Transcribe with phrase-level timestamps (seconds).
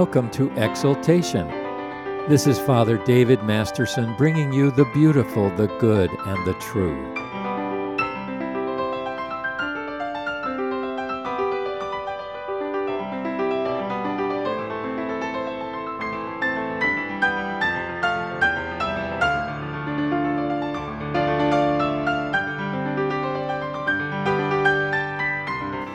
[0.00, 1.48] Welcome to Exaltation.
[2.28, 7.14] This is Father David Masterson bringing you the beautiful, the good, and the true.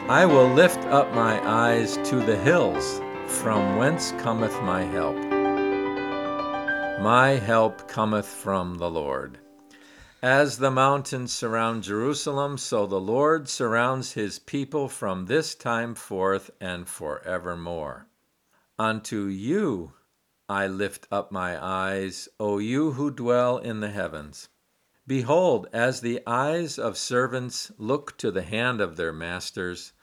[0.10, 3.00] I will lift up my eyes to the hills,
[3.40, 5.16] from whence cometh my help.
[7.02, 9.40] My help cometh from the Lord.
[10.22, 16.52] As the mountains surround Jerusalem, so the Lord surrounds his people from this time forth
[16.60, 18.06] and forevermore.
[18.78, 19.94] Unto you
[20.48, 24.50] I lift up my eyes, O you who dwell in the heavens.
[25.08, 29.94] Behold, as the eyes of servants look to the hand of their masters,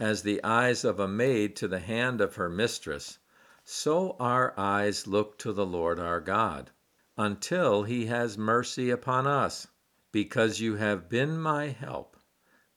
[0.00, 3.18] as the eyes of a maid to the hand of her mistress,
[3.62, 6.70] so our eyes look to the Lord our God,
[7.18, 9.68] until he has mercy upon us,
[10.10, 12.16] because you have been my help.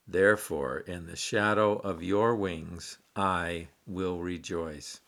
[0.06, 5.00] Therefore, in the shadow of your wings, I will rejoice.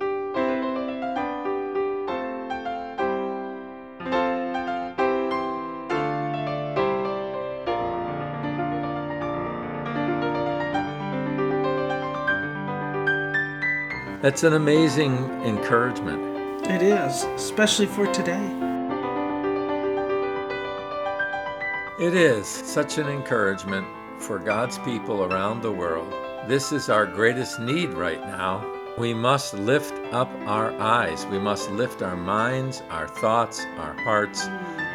[14.26, 16.66] That's an amazing encouragement.
[16.66, 18.44] It is, especially for today.
[22.00, 23.86] It is such an encouragement
[24.18, 26.12] for God's people around the world.
[26.48, 28.68] This is our greatest need right now.
[28.98, 31.24] We must lift up our eyes.
[31.26, 34.48] We must lift our minds, our thoughts, our hearts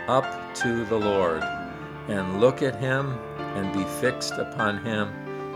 [0.10, 1.42] up to the Lord
[2.10, 3.18] and look at Him
[3.56, 5.08] and be fixed upon Him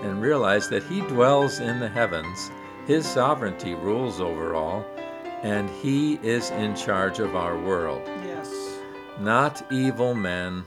[0.01, 2.51] and realize that He dwells in the heavens
[2.85, 4.85] his sovereignty rules over all,
[5.41, 8.03] and He is in charge of our world.
[8.23, 8.78] Yes.
[9.19, 10.63] Not evil men,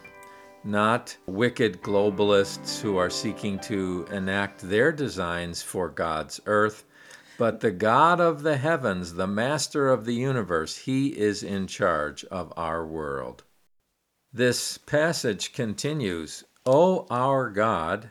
[0.65, 6.84] not wicked globalists who are seeking to enact their designs for God's earth,
[7.39, 12.25] but the God of the heavens, the master of the universe, He is in charge
[12.25, 13.45] of our world.
[14.33, 18.11] This passage continues O our God,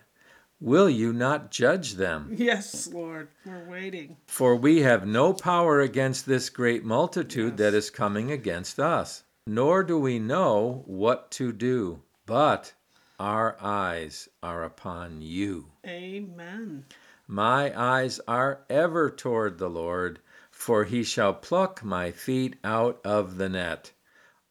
[0.60, 2.30] Will you not judge them?
[2.38, 4.18] Yes, Lord, we're waiting.
[4.26, 7.58] For we have no power against this great multitude Yes.
[7.60, 12.74] that is coming against us, nor do we know what to do, but
[13.20, 15.68] our eyes are upon you.
[15.86, 16.86] Amen.
[17.28, 20.20] My eyes are ever toward the Lord,
[20.50, 23.92] for he shall pluck my feet out of the net.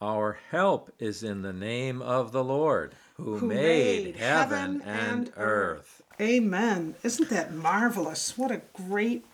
[0.00, 6.02] Our help is in the name of the Lord, who, Who made, heaven and earth.
[6.20, 6.94] Amen.
[7.02, 8.36] Isn't that marvelous?
[8.36, 9.24] What a great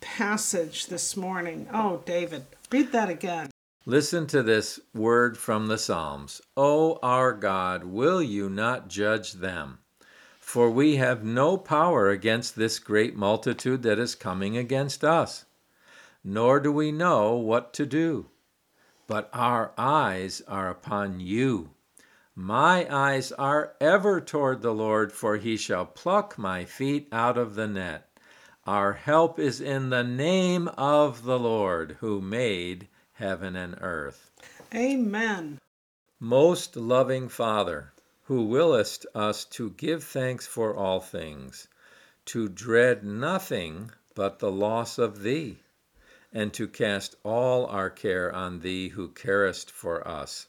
[0.00, 1.68] passage this morning.
[1.72, 3.50] Oh, David, read that again.
[3.86, 6.40] Listen to this word from the Psalms.
[6.56, 9.78] O our God, will you not judge them?
[10.38, 15.44] For we have no power against this great multitude that is coming against us,
[16.24, 18.26] nor do we know what to do.
[19.06, 21.70] But our eyes are upon you.
[22.42, 27.54] My eyes are ever toward the Lord, for he shall pluck my feet out of
[27.54, 28.18] the net.
[28.66, 34.30] Our help is in the name of the Lord, who made heaven and earth.
[34.74, 35.58] Amen.
[36.18, 37.92] Most loving Father,
[38.22, 41.68] who willest us to give thanks for all things,
[42.24, 45.58] to dread nothing but the loss of Thee,
[46.32, 50.46] and to cast all our care on Thee who carest for us.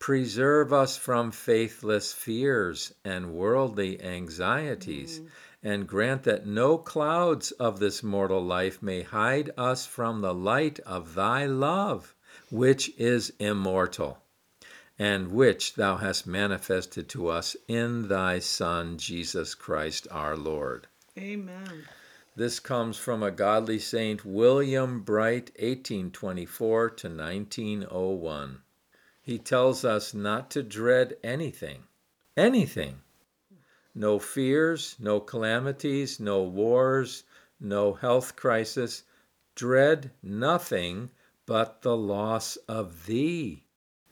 [0.00, 5.28] Preserve us from faithless fears and worldly anxieties, mm.
[5.62, 10.80] and grant that no clouds of this mortal life may hide us from the light
[10.80, 12.14] of Thy love,
[12.50, 14.22] which is immortal,
[14.98, 20.86] and which Thou hast manifested to us in Thy Son, Jesus Christ our Lord.
[21.18, 21.84] Amen.
[22.34, 28.62] This comes from a godly saint, William Bright, 1824 to 1901.
[29.22, 31.84] He tells us not to dread anything.
[32.36, 33.02] Anything.
[33.94, 37.24] No fears, no calamities, no wars,
[37.58, 39.02] no health crisis.
[39.54, 41.10] Dread nothing
[41.46, 43.64] but the loss of thee.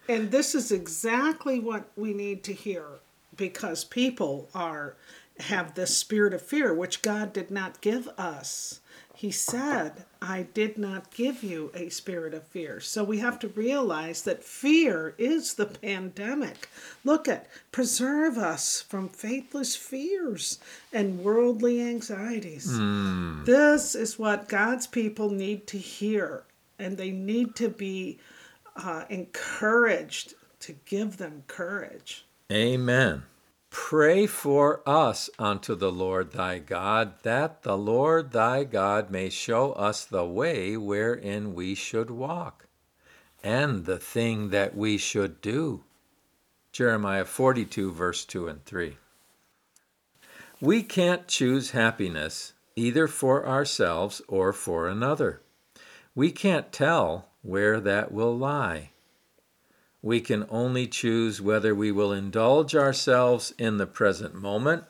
[0.09, 3.01] And this is exactly what we need to hear
[3.37, 4.97] because people are
[5.41, 8.81] have this spirit of fear which God did not give us.
[9.19, 12.79] He said, I did not give you a spirit of fear.
[12.79, 16.69] So we have to realize that fear is the pandemic.
[17.03, 20.61] Look at, preserve us from faithless fears
[20.93, 22.71] and worldly anxieties.
[23.45, 26.45] This is what God's people need to hear.
[26.79, 28.21] and they need to be
[28.77, 32.25] uh, encouraged to give them courage.
[32.53, 33.25] Amen.
[33.81, 39.73] Pray for us unto the Lord thy God, that the Lord thy God may show
[39.73, 42.67] us the way wherein we should walk,
[43.43, 45.85] and the thing that we should do.
[46.71, 48.99] Jeremiah 42, verse 2 and 3.
[50.61, 55.41] We can't choose happiness either for ourselves or for another.
[56.15, 58.91] We can't tell where that will lie.
[60.03, 64.85] We can only choose whether we will indulge ourselves in the present moment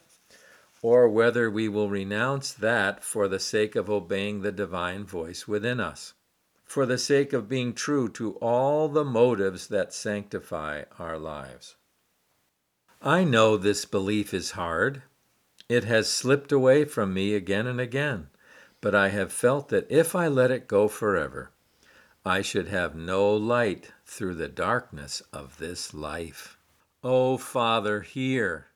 [0.82, 5.81] or whether we will renounce that for the sake of obeying the divine voice within
[5.81, 6.14] us,
[6.64, 11.76] for the sake of being true to all the motives that sanctify our lives.
[13.02, 15.02] I know this belief is hard.
[15.69, 18.28] It has slipped away from me again and again,
[18.81, 21.50] but I have felt that if I let it go forever,
[22.29, 26.59] I should have no light through the darkness of this life.
[27.03, 28.67] O Father, hear!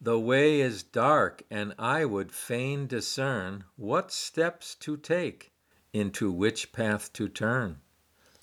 [0.00, 5.52] The way is dark, and I would fain discern what steps to take,
[5.92, 7.80] into which path to turn.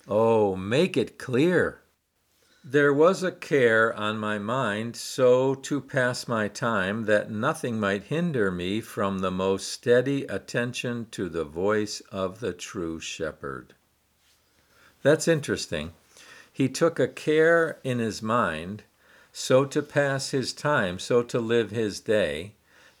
[0.06, 1.84] Oh, make it clear!
[2.62, 8.02] There was a care on my mind so to pass my time that nothing might
[8.02, 13.74] hinder me from the most steady attention to the voice of the true shepherd.
[15.02, 15.92] That's interesting.
[16.52, 18.84] He took a care in his mind
[19.32, 22.52] so to pass his time, so to live his day,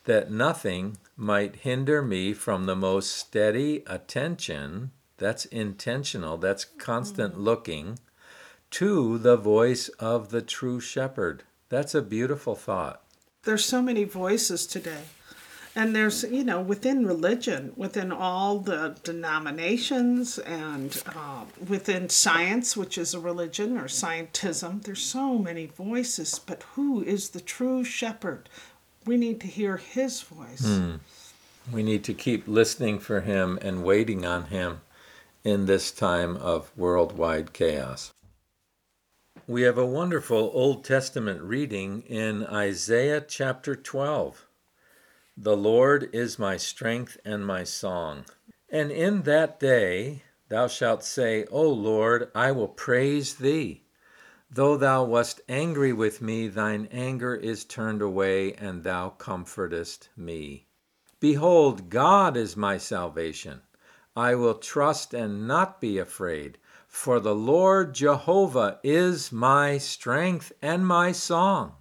[0.04, 4.90] that nothing might hinder me from the most steady attention.
[5.18, 7.42] That's intentional, that's constant mm-hmm.
[7.42, 7.98] looking
[8.70, 11.42] to the voice of the true shepherd.
[11.68, 13.02] That's a beautiful thought.
[13.44, 15.02] There's so many voices today.
[15.74, 22.98] And there's, you know, within religion, within all the denominations and uh, within science, which
[22.98, 26.38] is a religion or scientism, there's so many voices.
[26.38, 28.50] But who is the true shepherd?
[29.06, 30.62] We need to hear his voice.
[31.72, 34.82] We need to keep listening for him and waiting on him
[35.42, 38.12] in this time of worldwide chaos.
[39.46, 44.46] We have a wonderful Old Testament reading in Isaiah chapter 12.
[45.36, 48.26] The Lord is my strength and my song.
[48.68, 53.84] And in that day thou shalt say, O Lord, I will praise thee.
[54.50, 60.66] Though thou wast angry with me, thine anger is turned away, and thou comfortest me.
[61.20, 63.62] Behold, God is my salvation.
[64.14, 66.58] I will trust and not be afraid.
[66.86, 71.76] For the Lord Jehovah is my strength and my song,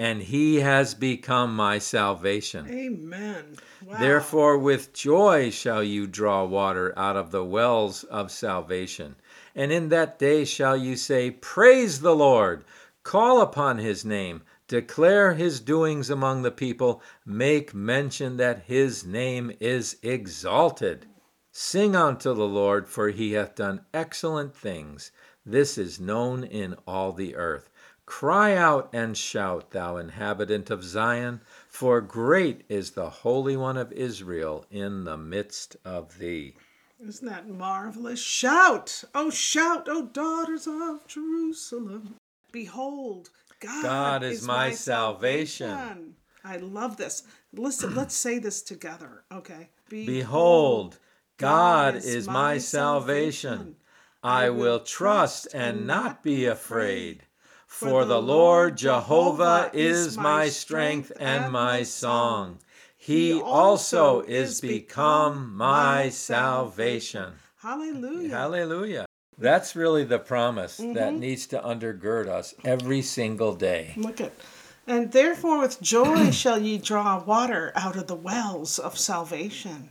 [0.00, 2.66] and he has become my salvation.
[2.70, 3.58] Amen.
[3.84, 3.98] Wow.
[3.98, 9.16] Therefore, with joy shall you draw water out of the wells of salvation.
[9.54, 12.64] And in that day shall you say, Praise the Lord,
[13.02, 19.52] call upon his name, declare his doings among the people, make mention that his name
[19.60, 21.04] is exalted.
[21.52, 25.12] Sing unto the Lord, for he hath done excellent things.
[25.44, 27.69] This is known in all the earth.
[28.10, 33.92] Cry out and shout, thou inhabitant of Zion, for great is the Holy One of
[33.92, 36.56] Israel in the midst of thee.
[37.00, 38.20] Isn't that marvelous?
[38.20, 39.04] Shout!
[39.14, 42.16] Oh, shout, oh, daughters of Jerusalem.
[42.50, 45.70] Behold, God, God is my salvation.
[45.70, 46.14] salvation.
[46.44, 47.22] I love this.
[47.52, 49.68] Listen, let's say this together, okay?
[49.88, 50.98] Behold,
[51.36, 53.76] God is my salvation.
[54.20, 57.22] I will trust and not be afraid.
[57.70, 62.58] For the Lord Jehovah is my strength and my song.
[62.98, 67.32] He also is become my salvation.
[67.62, 68.28] Hallelujah.
[68.28, 69.06] Hallelujah.
[69.38, 71.20] That's really the promise that mm-hmm.
[71.20, 73.94] needs to undergird us every single day.
[73.96, 74.32] Look at.
[74.86, 79.90] And therefore with joy shall ye draw water out of the wells of salvation.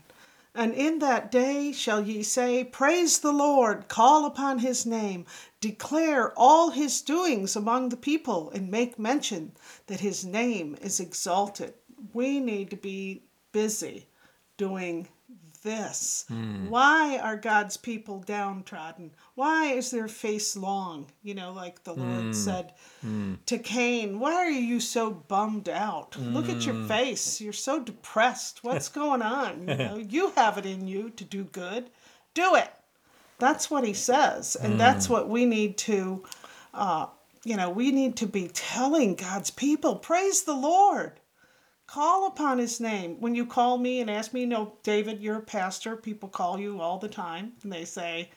[0.60, 5.26] And in that day shall ye say, Praise the Lord, call upon his name,
[5.62, 9.54] declare all his doings among the people, and make mention
[9.88, 11.76] that his name is exalted.
[12.12, 13.24] We need to be
[13.54, 14.08] busy
[14.58, 15.08] doing
[15.62, 16.26] this.
[16.28, 16.70] Hmm.
[16.70, 19.12] Why are God's people downtrodden?
[19.36, 21.08] Why is their face long?
[21.24, 22.34] You know, like the Lord hmm.
[22.34, 23.36] said hmm.
[23.46, 26.18] to Cain, Why are you so bummed out?
[26.18, 27.40] Look at your face.
[27.42, 28.64] You're so depressed.
[28.64, 29.68] What's going on?
[29.68, 31.90] You know, you have it in you to do good.
[32.34, 32.72] Do it.
[33.40, 34.56] That's what he says.
[34.56, 36.24] And that's what we need to,
[36.74, 37.08] uh,
[37.46, 41.14] you know, we need to be telling God's people, praise the Lord.
[41.92, 43.16] Call upon his name.
[43.20, 45.96] When you call me and ask me, you know, David, you're a pastor.
[45.96, 48.30] People call you all the time and they say,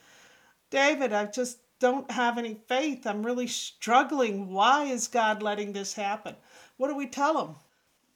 [0.71, 3.07] David, I just don't have any faith.
[3.07, 4.51] I'm really struggling.
[4.51, 6.35] Why is God letting this happen?
[6.79, 7.57] What do we tell them?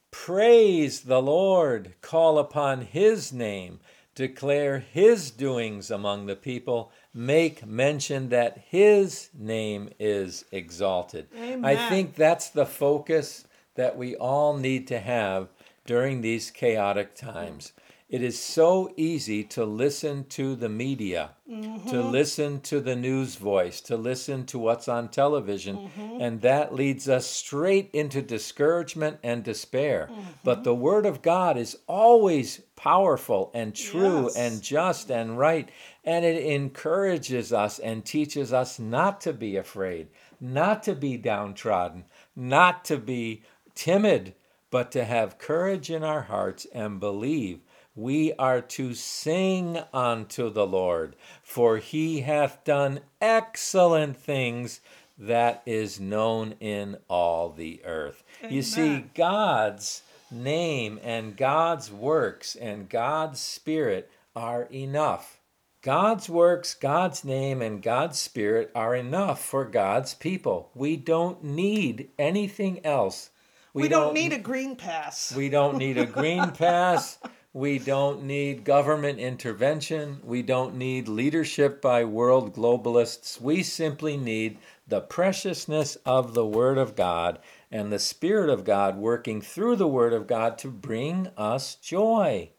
[0.09, 3.79] Praise the Lord, call upon his name,
[4.15, 11.27] declare his doings among the people, make mention that his name is exalted.
[11.37, 11.63] Amen.
[11.63, 13.45] I think that's the focus
[13.77, 15.47] that we all need to have
[15.85, 17.71] during these chaotic times.
[18.09, 22.09] It is so easy to listen to the media, to mm-hmm.
[22.09, 26.21] listen to the news voice, to listen to what's on television, mm-hmm.
[26.21, 30.07] and that leads us straight into discouragement and despair.
[30.09, 30.21] Mm-hmm.
[30.45, 34.37] But the Word of God is always powerful and true Yes.
[34.37, 35.67] and just and right,
[36.05, 40.07] and it encourages us and teaches us not to be afraid,
[40.39, 42.05] not to be downtrodden,
[42.37, 43.43] not to be
[43.77, 44.33] timid,
[44.71, 47.61] but to have courage in our hearts and believe
[47.95, 54.81] we are to sing unto the Lord, for he hath done excellent things
[55.17, 58.23] that is known in all the earth.
[58.47, 65.39] You see, God's name and God's works and God's spirit are enough.
[65.81, 70.69] God's works, God's name, and God's spirit are enough for God's people.
[70.75, 73.31] We don't need anything else.
[73.77, 75.33] We, don't, need a green pass.
[75.35, 77.19] We don't need a green pass.
[77.53, 80.19] We don't need government intervention.
[80.23, 83.39] We don't need leadership by world globalists.
[83.39, 84.57] We simply need
[84.87, 87.39] the preciousness of the Word of God
[87.71, 92.51] and the Spirit of God working through the Word of God to bring us joy.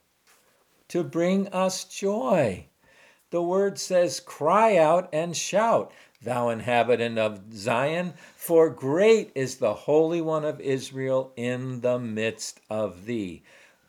[0.88, 2.66] To bring us joy.
[3.30, 9.74] The Word says, Cry out and shout, thou inhabitant of Zion, for great is the
[9.74, 13.42] Holy One of Israel in the midst of thee.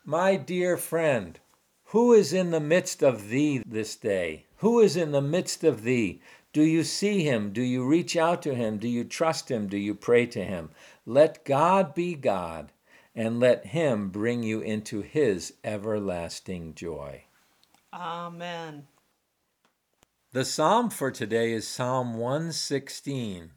[0.04, 1.38] My dear friend,
[1.86, 4.46] who is in the midst of thee this day?
[4.58, 6.20] Who is in the midst of thee?
[6.52, 7.52] Do you see him?
[7.52, 8.78] Do you reach out to him?
[8.78, 9.68] Do you trust him?
[9.68, 10.70] Do you pray to him?
[11.06, 12.72] Let God be God,
[13.14, 17.24] and let him bring you into his everlasting joy.
[17.92, 18.86] Amen.
[20.32, 23.50] The psalm for today is Psalm 116.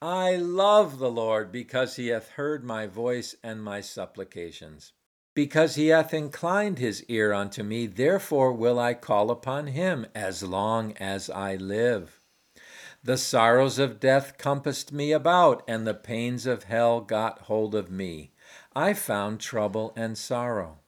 [0.00, 4.94] I love the Lord because he hath heard my voice and my supplications.
[5.34, 10.42] Because he hath inclined his ear unto me, therefore will I call upon him as
[10.42, 12.22] long as I live.
[13.04, 17.90] The sorrows of death compassed me about, and the pains of hell got hold of
[17.90, 18.32] me.
[18.74, 20.78] I found trouble and sorrow.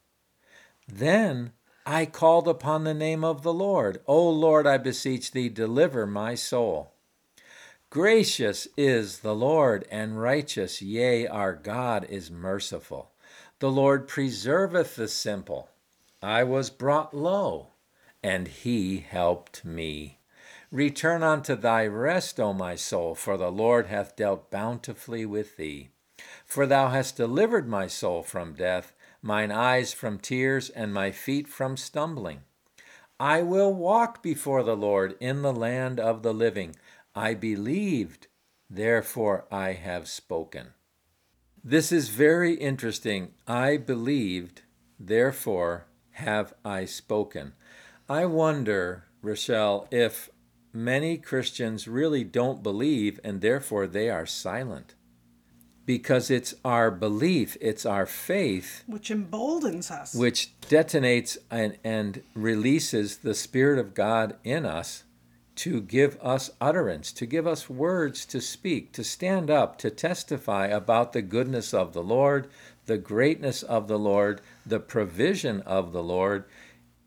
[0.88, 1.52] Then
[1.92, 4.00] I called upon the name of the Lord.
[4.06, 6.92] O Lord, I beseech thee, deliver my soul.
[7.90, 13.10] Gracious is the Lord, and righteous, yea, our God is merciful.
[13.58, 15.68] The Lord preserveth the simple.
[16.22, 17.70] I was brought low,
[18.22, 20.20] and he helped me.
[20.70, 25.90] Return unto thy rest, O my soul, for the Lord hath dealt bountifully with thee.
[26.46, 31.48] For thou hast delivered my soul from death, mine eyes from tears, and my feet
[31.48, 32.40] from stumbling.
[33.18, 36.76] I will walk before the Lord in the land of the living.
[37.14, 38.28] I believed,
[38.70, 40.68] therefore I have spoken.
[41.62, 43.34] This is very interesting.
[43.46, 44.62] I believed,
[44.98, 47.52] therefore have I spoken.
[48.08, 50.30] I wonder, Rochelle, if
[50.72, 54.94] many Christians really don't believe and therefore they are silent.
[55.86, 60.14] Because it's our belief, it's our faith Which emboldens us.
[60.14, 65.04] which detonates and, and releases the Spirit of God in us
[65.56, 70.66] to give us utterance, to give us words to speak, to stand up, to testify
[70.68, 72.48] about the goodness of the Lord,
[72.86, 76.44] the greatness of the Lord, the provision of the Lord.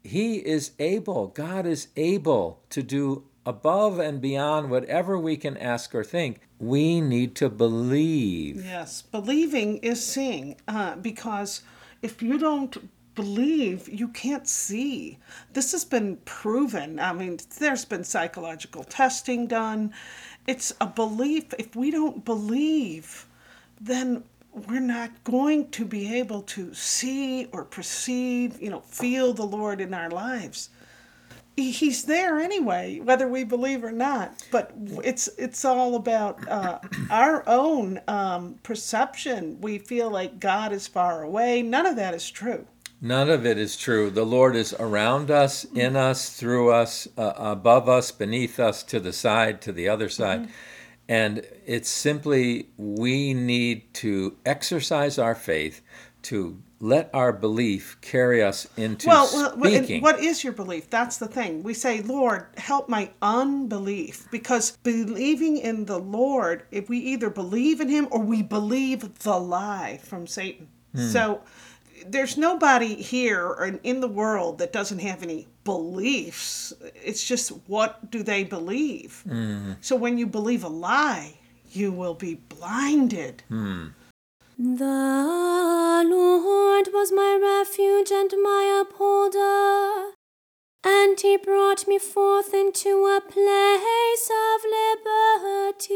[0.03, 5.96] He is able, God is able to do above and beyond whatever we can ask
[5.96, 6.42] or think.
[6.63, 8.63] We need to believe.
[8.63, 11.62] Yes, believing is seeing uh, because
[12.01, 15.20] if you don't believe, you can't see.
[15.51, 17.00] This has been proven.
[17.00, 19.93] I mean, there's been psychological testing done.
[20.48, 21.53] It's a belief.
[21.60, 23.27] If we don't believe,
[23.82, 29.46] then we're not going to be able to see or perceive, you know, feel the
[29.46, 30.70] Lord in our lives
[31.55, 34.43] he's there anyway, whether we believe or not.
[34.51, 34.72] But
[35.03, 36.79] it's it's all about uh,
[37.10, 39.60] our own um, perception.
[39.62, 41.62] We feel like God is far away.
[41.62, 42.67] None of that is true.
[43.01, 44.10] None of it is true.
[44.10, 49.00] The Lord is around us, in us, through us, uh, above us, beneath us, to
[49.01, 50.48] the side, to the other side.
[51.10, 55.81] And it's simply we need to exercise our faith,
[56.24, 60.01] to let our belief carry us into Well, well, well, speaking.
[60.01, 60.89] what is your belief?
[60.89, 61.63] That's the thing.
[61.63, 64.27] We say, Lord, help my unbelief.
[64.31, 69.39] Because believing in the Lord, if we either believe in Him or we believe the
[69.39, 70.67] lie from Satan.
[70.93, 71.07] Hmm.
[71.07, 71.41] So
[72.05, 76.73] there's nobody here or in- in the world that doesn't have any beliefs.
[77.01, 79.23] It's just what do they believe?
[79.25, 79.73] Hmm.
[79.79, 81.35] So when you believe a lie,
[81.71, 83.41] you will be blinded.
[83.47, 83.87] Hmm.
[84.55, 90.12] The Lord was my refuge and my upholder,
[90.83, 95.88] and he brought me forth into a place of liberty.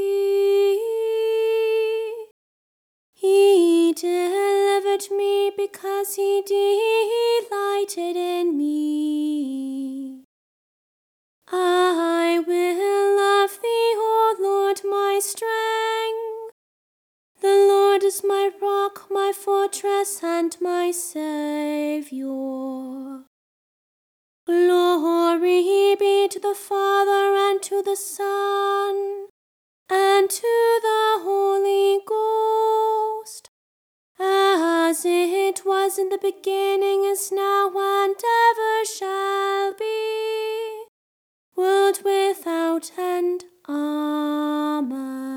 [3.13, 10.23] He delivered me because he delighted in me.
[11.49, 15.66] I will love thee, O Lord, my strength.
[17.39, 22.27] The Lord is my rock, my fortress, and my Saviour.
[24.47, 29.27] Glory be to the Father, and to the Son,
[29.87, 33.51] and to the Holy Ghost,
[34.19, 38.15] as it was in the beginning, is now, and
[38.49, 40.85] ever shall be,
[41.55, 43.43] world without end.
[43.69, 45.27] Amen.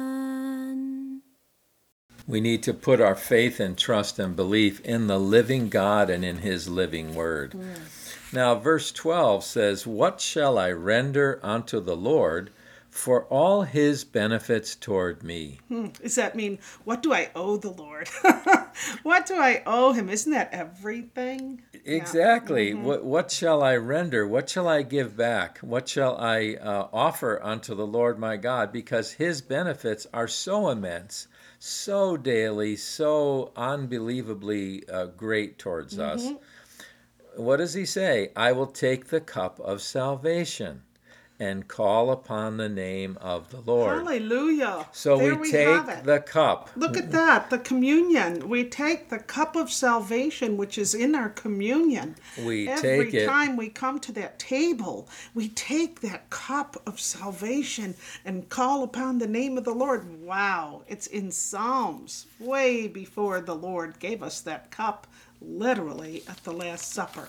[2.27, 6.25] We need to put our faith and trust and belief in the living God and
[6.25, 7.53] in his living word.
[7.53, 8.33] Mm.
[8.33, 12.51] Now, verse 12 says, What shall I render unto the Lord
[12.89, 15.61] for all his benefits toward me?
[15.69, 15.89] Hmm.
[16.03, 18.09] Does that mean what do I owe the Lord?
[19.03, 20.09] what do I owe him?
[20.09, 21.63] Isn't that everything?
[21.85, 22.73] Exactly.
[22.73, 22.85] Mm-hmm.
[22.85, 24.27] What, what shall I render?
[24.27, 25.59] What shall I give back?
[25.59, 28.73] What shall I uh, offer unto the Lord my God?
[28.73, 31.27] Because his benefits are so immense,
[31.61, 36.27] so daily, so unbelievably uh, great towards us.
[37.37, 38.33] What does he say?
[38.35, 40.83] I will take the cup of salvation
[41.41, 43.97] and call upon the name of the Lord.
[44.07, 44.87] Hallelujah.
[44.93, 46.05] So There we take it.
[46.05, 46.69] the cup.
[46.77, 48.47] Look at that, the communion.
[48.49, 52.17] We take the cup of salvation, which is in our communion.
[52.45, 57.01] We Every take it- time we come to that table, we take that cup of
[57.01, 60.23] salvation and call upon the name of the Lord.
[60.23, 65.07] Wow, it's in Psalms, way before the Lord gave us that cup,
[65.41, 67.29] literally at the Last Supper.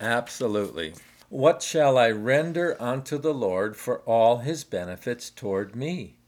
[0.00, 0.92] Absolutely.
[1.28, 6.18] What shall I render unto the Lord for all his benefits toward me?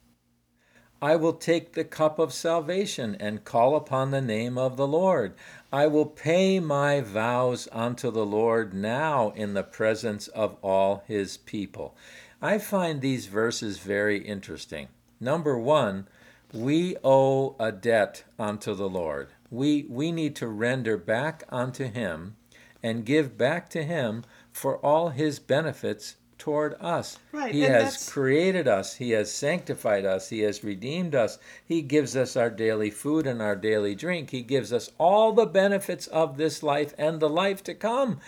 [1.01, 5.35] I will take the cup of salvation and call upon the name of the Lord.
[5.73, 11.37] I will pay my vows unto the Lord now in the presence of all his
[11.37, 11.97] people.
[12.43, 14.89] I find these verses very interesting.
[15.21, 16.09] Number one,
[16.53, 19.29] we owe a debt unto the Lord.
[19.49, 22.35] We, we need to render back unto him
[22.83, 27.19] and give back to him for all his benefits toward us.
[27.33, 31.39] Right, He and has that's- created us, he has sanctified us, he has redeemed us.
[31.65, 34.31] He gives us our daily food and our daily drink.
[34.31, 38.21] He gives us all the benefits of this life and the life to come,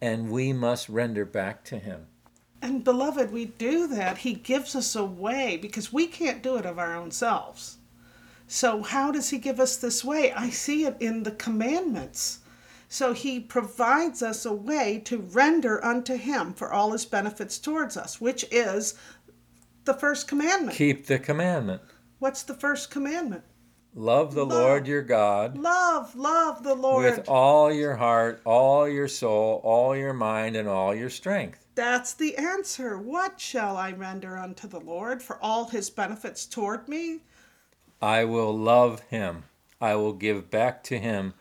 [0.00, 2.06] and we must render back to him.
[2.62, 4.18] And beloved, we do that.
[4.18, 7.76] He gives us a way because we can't do it of our own selves.
[8.50, 10.32] So, how does He give us this way?
[10.32, 12.40] I see it in the commandments.
[12.88, 17.96] So, He provides us a way to render unto Him for all His benefits towards
[17.96, 18.94] us, which is
[19.84, 20.76] the first commandment.
[20.76, 21.82] Keep the commandment.
[22.18, 23.44] What's the first commandment?
[23.94, 24.58] Love the Love.
[24.58, 27.04] Lord your God Love, love the Lord.
[27.04, 31.66] with all your heart, all your soul, all your mind, and all your strength.
[31.74, 32.98] That's the answer.
[32.98, 37.20] What shall I render unto the Lord for all His benefits toward me?
[38.00, 39.44] I will love him.
[39.80, 41.34] I will give back to him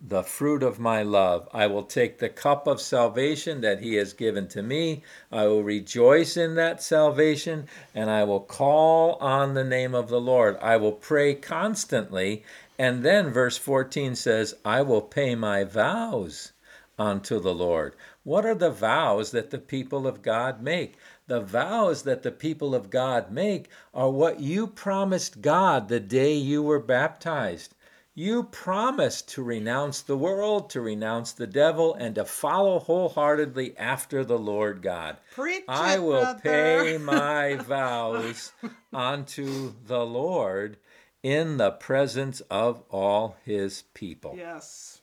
[0.00, 1.48] the fruit of my love.
[1.52, 5.02] I will take the cup of salvation that he has given to me.
[5.32, 10.20] I will rejoice in that salvation and I will call on the name of the
[10.20, 10.56] Lord.
[10.62, 12.44] I will pray constantly.
[12.78, 16.52] And then verse 14 says, I will pay my vows
[16.96, 17.94] unto the Lord.
[18.22, 20.96] What are the vows that the people of God make?
[21.26, 26.34] The vows that the people of God make are what you promised God the day
[26.34, 27.74] you were baptized.
[28.18, 34.24] You promised to renounce the world, to renounce the devil, and to follow wholeheartedly after
[34.24, 35.18] the Lord God.
[35.36, 36.40] Preach I it, will brother.
[36.40, 38.50] pay my vows
[38.92, 40.78] unto the Lord
[41.22, 44.34] in the presence of all his people.
[44.36, 45.00] Yes.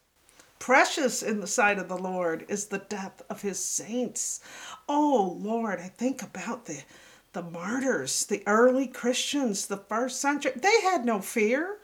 [0.60, 4.42] Precious in the sight of the Lord is the death of his saints.
[4.90, 6.84] Oh Lord, I think about the
[7.32, 10.52] the martyrs, the early Christians, the first century.
[10.56, 11.80] They had no fear.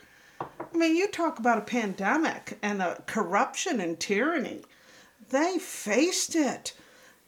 [0.73, 4.61] I mean, you talk about a pandemic and a corruption and tyranny.
[5.29, 6.73] They faced it.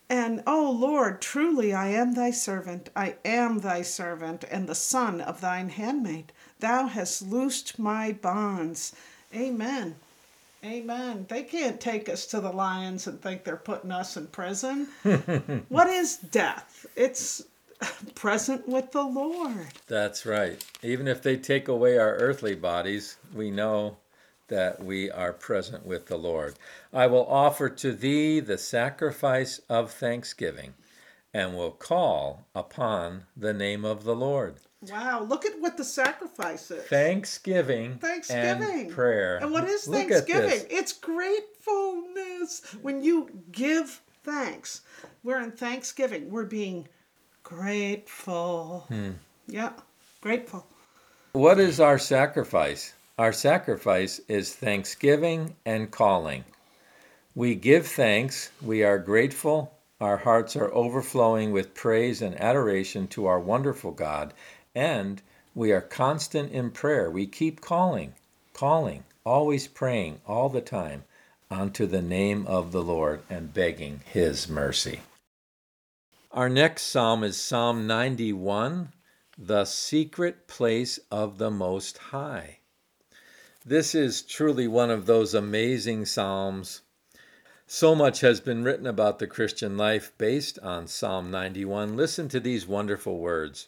[0.10, 5.22] And, oh Lord, truly I am thy servant, I am thy servant, and the son
[5.22, 6.32] of thine handmaid.
[6.60, 8.94] Thou hast loosed my bonds.
[9.34, 9.96] Amen.
[10.64, 11.26] Amen.
[11.28, 14.88] They can't take us to the lions and think they're putting us in prison.
[15.70, 16.86] what is death?
[16.96, 17.44] It's
[18.16, 19.68] present with the Lord.
[19.88, 20.64] That's right.
[20.82, 23.98] Even if they take away our earthly bodies, we know
[24.48, 26.56] that we are present with the Lord.
[26.92, 30.74] I will offer to thee the sacrifice of thanksgiving
[31.34, 34.56] and will call upon the name of the Lord.
[34.90, 36.84] Wow, look at what the sacrifice is.
[36.84, 38.82] Thanksgiving, Thanksgiving.
[38.82, 39.38] and prayer.
[39.38, 40.68] And what is Look Thanksgiving?
[40.70, 42.76] It's gratefulness.
[42.82, 44.82] When you give thanks,
[45.24, 46.30] we're in Thanksgiving.
[46.30, 46.88] We're being
[47.56, 48.86] grateful.
[48.88, 49.12] Hmm.
[49.48, 49.74] Yeah,
[50.22, 50.66] grateful.
[51.34, 52.94] What is our sacrifice?
[53.18, 56.46] Our sacrifice is thanksgiving and calling.
[57.36, 63.26] We give thanks, we are grateful, our hearts are overflowing with praise and adoration to
[63.28, 64.34] our wonderful God,
[64.76, 65.22] and
[65.56, 67.10] we are constant in prayer.
[67.10, 68.14] We keep calling,
[68.54, 71.04] calling, always praying all the time
[71.50, 75.02] unto the name of the Lord and begging his mercy.
[76.34, 78.92] Our next psalm is Psalm 91,
[79.38, 82.58] the secret place of the Most High.
[83.64, 86.82] This is truly one of those amazing psalms.
[87.68, 91.96] So much has been written about the Christian life based on Psalm 91.
[91.96, 93.68] Listen to these wonderful words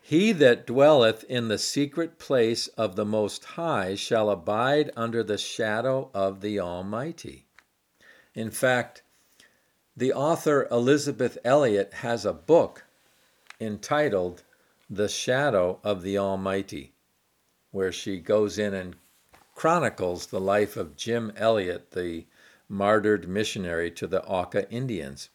[0.00, 5.36] He that dwelleth in the secret place of the Most High shall abide under the
[5.36, 7.48] shadow of the Almighty.
[8.36, 9.02] In fact,
[9.98, 12.84] the author Elisabeth Elliot has a book
[13.60, 14.44] entitled
[14.88, 16.92] The Shadow of the Almighty,
[17.72, 18.94] where she goes in and
[19.56, 22.26] chronicles the life of Jim Elliot, the
[22.68, 25.30] martyred missionary to the Auca Indians.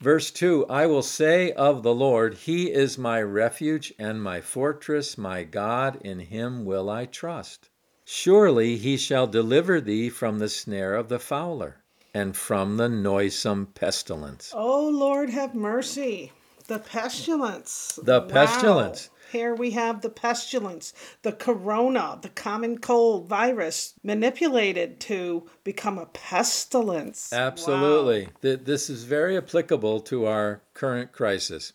[0.00, 5.16] Verse 2 I will say of the Lord, He is my refuge and my fortress,
[5.16, 7.70] my God, in Him will I trust.
[8.04, 11.78] Surely He shall deliver thee from the snare of the fowler
[12.18, 14.50] and from the noisome pestilence.
[14.52, 16.32] Oh Lord, have mercy.
[16.66, 17.96] The pestilence.
[18.02, 18.26] The Wow.
[18.26, 19.10] pestilence.
[19.30, 26.06] Here we have the pestilence, the corona, the common cold virus manipulated to become a
[26.06, 27.32] pestilence.
[27.32, 28.26] Absolutely.
[28.42, 28.56] Wow.
[28.64, 31.72] This is very applicable to our current crisis.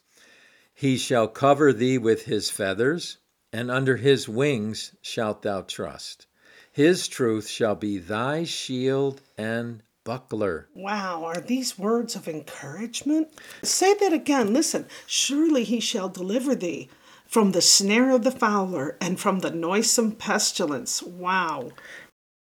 [0.74, 3.18] He shall cover thee with his feathers,
[3.54, 6.28] and under his wings shalt thou trust.
[6.70, 10.68] His truth shall be thy shield and buckler.
[10.74, 13.30] Wow, are these words of encouragement?
[13.62, 14.54] Say that again.
[14.54, 14.86] Listen.
[15.06, 16.90] Surely he shall deliver thee
[17.26, 21.02] from the snare of the fowler and from the noisome pestilence.
[21.02, 21.72] Wow.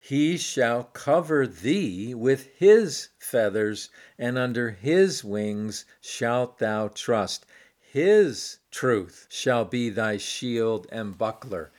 [0.00, 7.46] He shall cover thee with his feathers, and under his wings shalt thou trust.
[7.78, 11.72] His truth shall be thy shield and buckler.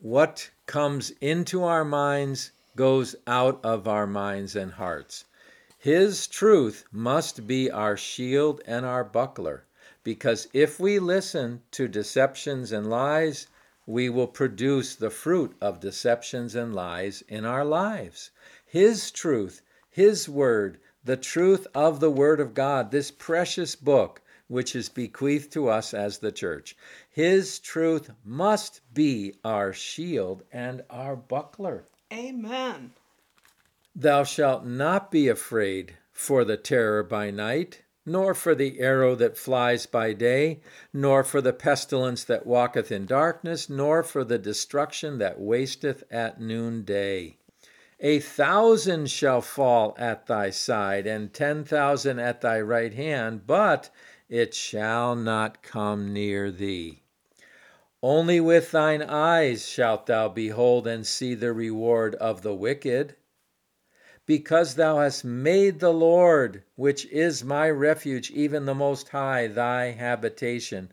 [0.00, 5.24] What comes into our minds goes out of our minds and hearts.
[5.78, 9.66] His truth must be our shield and our buckler,
[10.02, 13.48] because if we listen to deceptions and lies,
[13.86, 18.30] we will produce the fruit of deceptions and lies in our lives.
[18.64, 19.60] His truth,
[19.90, 25.52] His word, the truth of the Word of God, this precious book which is bequeathed
[25.52, 26.76] to us as the church,
[27.10, 31.84] His truth must be our shield and our buckler.
[32.14, 32.92] Amen.
[33.96, 39.36] Thou shalt not be afraid for the terror by night, nor for the arrow that
[39.36, 40.60] flies by day,
[40.92, 46.40] nor for the pestilence that walketh in darkness, nor for the destruction that wasteth at
[46.40, 47.36] noonday.
[47.98, 53.90] A thousand shall fall at thy side, and ten thousand at thy right hand, but
[54.28, 57.03] it shall not come near thee.
[58.06, 63.16] Only with thine eyes shalt thou behold and see the reward of the wicked.
[64.26, 69.92] Because thou hast made the Lord, which is my refuge, even the Most High, thy
[69.92, 70.92] habitation,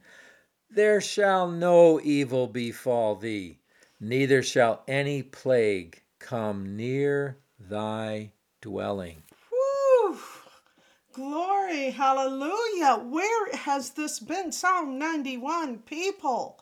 [0.69, 3.59] there shall no evil befall thee,
[3.99, 9.23] neither shall any plague come near thy dwelling.
[11.11, 13.03] Glory, hallelujah.
[13.03, 14.53] Where has this been?
[14.53, 16.57] Psalm 91, people.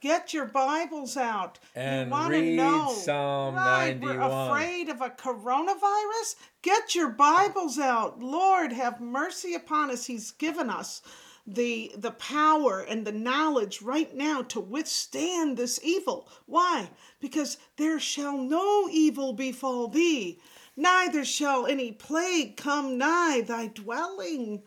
[0.00, 1.58] Get your Bibles out.
[1.74, 2.92] And you wanna read know.
[2.92, 4.18] Psalm right, 91.
[4.18, 6.36] We're afraid of a coronavirus?
[6.62, 8.20] Get your Bibles out.
[8.20, 10.06] Lord, have mercy upon us.
[10.06, 11.02] He's given us
[11.48, 16.28] the the power and the knowledge right now to withstand this evil.
[16.46, 16.90] Why?
[17.20, 20.38] Because there shall no evil befall thee,
[20.76, 24.62] neither shall any plague come nigh thy dwelling.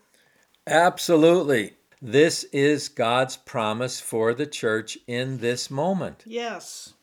[0.66, 1.76] Absolutely.
[2.04, 6.24] This is God's promise for the church in this moment.
[6.26, 6.94] Yes.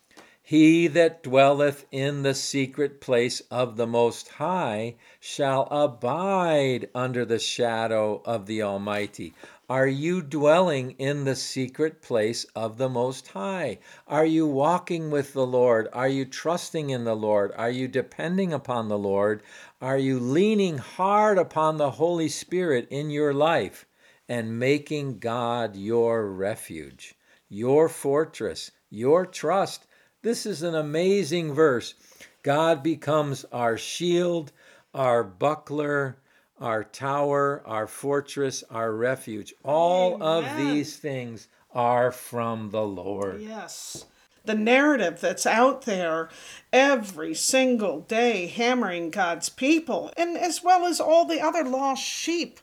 [0.44, 7.40] He that dwelleth in the secret place of the Most High shall abide under the
[7.40, 9.34] shadow of the Almighty.
[9.70, 13.80] Are you dwelling in the secret place of the Most High?
[14.06, 15.88] Are you walking with the Lord?
[15.94, 17.54] Are you trusting in the Lord?
[17.56, 19.44] Are you depending upon the Lord?
[19.82, 23.86] Are you leaning hard upon the Holy Spirit in your life
[24.30, 27.16] and making God your refuge,
[27.50, 29.88] your fortress, your trust?
[30.22, 31.96] This is an amazing verse.
[32.44, 34.52] God becomes our shield,
[34.94, 36.18] our buckler,
[36.60, 39.54] our tower, our fortress, our refuge.
[39.64, 43.42] All of these things are from the Lord.
[43.42, 44.06] Yes.
[44.46, 46.30] The narrative that's out there
[46.72, 52.60] every single day hammering God's people, and as well as all the other lost sheep.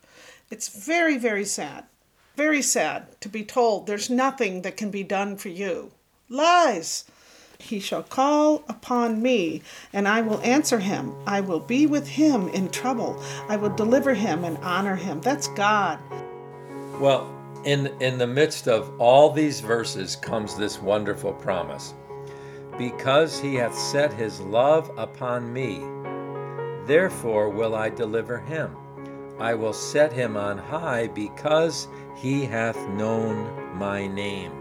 [0.48, 1.84] It's very, very sad.
[2.36, 5.90] Very sad to be told there's nothing that can be done for you.
[6.28, 7.04] Lies.
[7.58, 11.14] He shall call upon me, and I will answer him.
[11.26, 13.20] I will be with him in trouble.
[13.48, 15.20] I will deliver him and honor him.
[15.20, 15.98] That's God.
[17.00, 17.32] Well,
[17.64, 21.94] in, in the midst of all these verses comes this wonderful promise
[22.78, 25.80] Because he hath set his love upon me,
[26.86, 28.76] therefore will I deliver him.
[29.38, 34.52] I will set him on high because he hath known my name.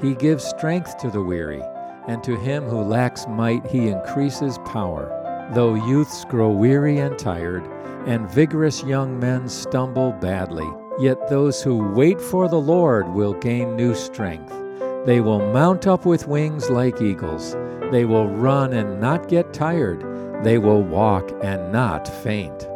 [0.00, 1.60] He gives strength to the weary,
[2.06, 5.50] and to him who lacks might he increases power.
[5.52, 7.68] Though youths grow weary and tired,
[8.06, 13.76] and vigorous young men stumble badly, yet those who wait for the Lord will gain
[13.76, 14.54] new strength.
[15.04, 17.54] They will mount up with wings like eagles.
[17.90, 20.04] They will run and not get tired.
[20.44, 22.67] They will walk and not faint.